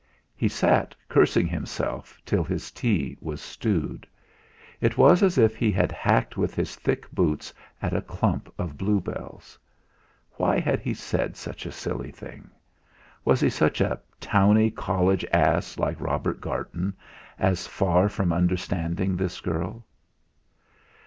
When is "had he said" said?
10.59-11.37